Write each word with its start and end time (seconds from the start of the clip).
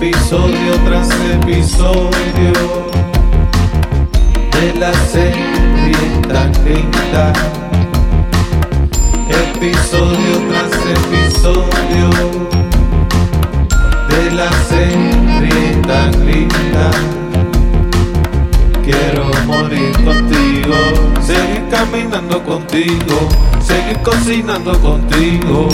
episodio 0.00 0.74
tras 0.84 1.08
episodio 1.10 2.52
de 4.52 4.78
la 4.78 4.92
serie 5.10 5.96
tan 6.28 6.52
linda. 6.64 7.32
Episodio 9.28 10.34
tras 10.48 10.72
episodio 10.98 12.10
de 14.08 14.30
la 14.36 14.52
serie 14.68 15.82
tan 15.84 16.12
linda. 16.24 16.90
Quiero 18.84 19.24
morir 19.46 19.92
contigo, 20.04 20.76
seguir 21.20 21.64
caminando 21.70 22.40
contigo, 22.44 23.28
seguir 23.60 23.98
cocinando 24.04 24.78
contigo 24.78 25.68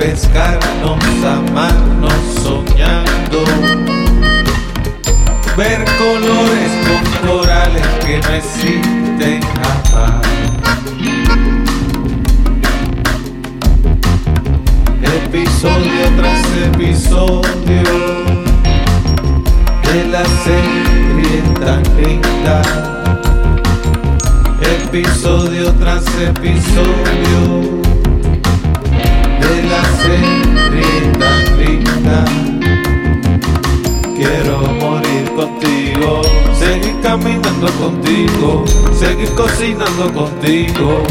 pescarnos, 0.00 0.98
amarnos, 1.22 2.14
soñando, 2.42 3.44
ver 5.58 5.84
colores 5.98 6.72
con 6.86 7.28
corales 7.28 7.86
que 8.02 8.18
no 8.18 8.30
existen 8.30 9.42
jamás. 9.42 10.26
Episodio 15.02 16.04
tras 16.16 16.46
episodio 16.72 17.82
de 19.84 20.04
la 20.08 20.24
serie 20.44 21.42
tan 21.60 21.82
linda. 22.02 22.62
Episodio 24.62 25.72
tras 25.74 26.04
episodio 26.18 27.79
contigo, 35.40 36.20
seguir 36.52 37.00
caminando 37.02 37.66
contigo, 37.78 38.64
seguir 38.92 39.30
cocinando 39.30 40.12
contigo. 40.12 41.02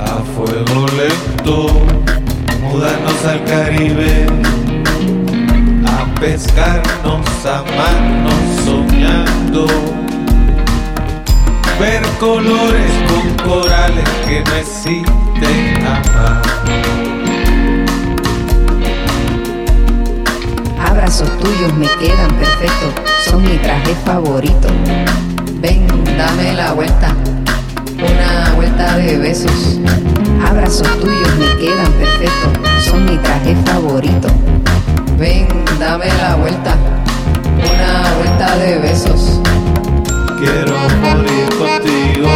A 0.00 0.20
fuego 0.34 0.86
lento 0.96 1.68
mudarnos 2.60 3.24
al 3.24 3.44
Caribe, 3.44 4.26
a 5.86 6.20
pescarnos, 6.20 7.24
amarnos, 7.46 8.42
soñando, 8.64 9.66
ver 11.78 12.02
colores 12.18 12.92
con 13.08 13.48
corales 13.48 14.08
que 14.26 14.42
no 14.42 14.54
existen 14.56 15.84
jamás. 15.84 17.01
Abrazos 21.02 21.36
tuyos 21.40 21.74
me 21.74 21.88
quedan 21.98 22.30
perfectos, 22.36 22.94
son 23.28 23.42
mi 23.42 23.58
traje 23.58 23.92
favorito. 24.06 24.68
Ven, 25.60 25.84
dame 26.16 26.52
la 26.52 26.74
vuelta, 26.74 27.12
una 27.96 28.54
vuelta 28.54 28.96
de 28.98 29.18
besos. 29.18 29.80
Abrazos 30.48 30.86
tuyos 31.00 31.28
me 31.40 31.56
quedan 31.56 31.90
perfectos, 31.94 32.84
son 32.84 33.04
mi 33.04 33.16
traje 33.16 33.56
favorito. 33.66 34.28
Ven, 35.18 35.48
dame 35.80 36.06
la 36.06 36.36
vuelta, 36.36 36.76
una 37.56 38.14
vuelta 38.18 38.56
de 38.58 38.78
besos. 38.78 39.40
Quiero 40.38 40.76
morir 41.00 41.48
contigo, 41.58 42.28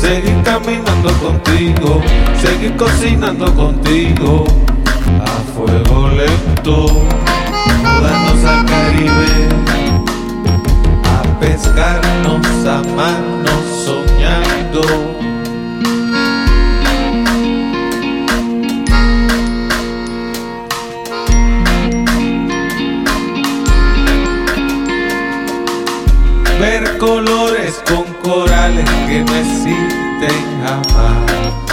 seguir 0.00 0.40
caminando 0.44 1.12
contigo, 1.14 2.00
seguir 2.40 2.76
cocinando 2.76 3.52
contigo, 3.52 4.44
a 5.20 5.56
fuego 5.56 6.08
lento, 6.10 7.01
ver 26.62 26.96
colores 26.96 27.82
con 27.88 28.04
corales 28.22 28.88
que 29.08 29.24
no 29.24 29.34
existen 29.34 30.30
jamás. 30.64 31.71